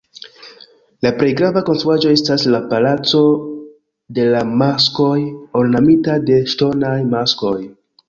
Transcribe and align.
La 1.07 1.11
plej 1.19 1.27
grava 1.41 1.63
konstruaĵo 1.67 2.13
estas 2.15 2.47
la 2.55 2.63
"palaco 2.73 3.21
de 4.19 4.27
la 4.33 4.43
maskoj", 4.65 5.15
ornamita 5.63 6.21
de 6.33 6.43
ŝtonaj 6.57 6.99
maskoj. 7.17 7.59